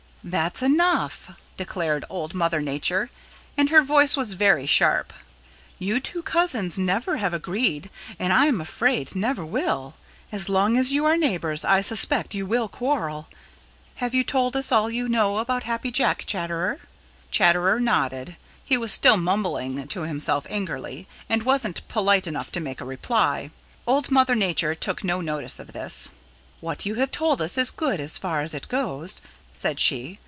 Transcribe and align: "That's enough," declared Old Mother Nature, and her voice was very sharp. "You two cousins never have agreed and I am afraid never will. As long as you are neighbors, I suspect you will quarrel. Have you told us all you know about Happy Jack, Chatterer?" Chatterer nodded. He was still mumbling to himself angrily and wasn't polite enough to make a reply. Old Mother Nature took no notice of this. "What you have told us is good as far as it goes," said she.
"That's 0.23 0.61
enough," 0.61 1.31
declared 1.57 2.05
Old 2.07 2.35
Mother 2.35 2.61
Nature, 2.61 3.09
and 3.57 3.71
her 3.71 3.81
voice 3.81 4.15
was 4.15 4.33
very 4.33 4.67
sharp. 4.67 5.13
"You 5.79 5.99
two 5.99 6.21
cousins 6.21 6.77
never 6.77 7.17
have 7.17 7.33
agreed 7.33 7.89
and 8.19 8.31
I 8.31 8.45
am 8.45 8.61
afraid 8.61 9.15
never 9.15 9.43
will. 9.43 9.95
As 10.31 10.47
long 10.47 10.77
as 10.77 10.93
you 10.93 11.05
are 11.05 11.17
neighbors, 11.17 11.65
I 11.65 11.81
suspect 11.81 12.35
you 12.35 12.45
will 12.45 12.67
quarrel. 12.67 13.29
Have 13.95 14.13
you 14.13 14.23
told 14.23 14.55
us 14.55 14.71
all 14.71 14.91
you 14.91 15.09
know 15.09 15.39
about 15.39 15.63
Happy 15.63 15.89
Jack, 15.89 16.25
Chatterer?" 16.27 16.81
Chatterer 17.31 17.79
nodded. 17.79 18.35
He 18.63 18.77
was 18.77 18.91
still 18.93 19.17
mumbling 19.17 19.87
to 19.87 20.01
himself 20.03 20.45
angrily 20.51 21.07
and 21.29 21.41
wasn't 21.41 21.87
polite 21.87 22.27
enough 22.27 22.51
to 22.51 22.59
make 22.59 22.79
a 22.79 22.85
reply. 22.85 23.49
Old 23.87 24.11
Mother 24.11 24.35
Nature 24.35 24.75
took 24.75 25.03
no 25.03 25.19
notice 25.19 25.57
of 25.57 25.73
this. 25.73 26.11
"What 26.59 26.85
you 26.85 26.93
have 27.01 27.09
told 27.09 27.41
us 27.41 27.57
is 27.57 27.71
good 27.71 27.99
as 27.99 28.19
far 28.19 28.41
as 28.41 28.53
it 28.53 28.67
goes," 28.67 29.23
said 29.53 29.77
she. 29.81 30.17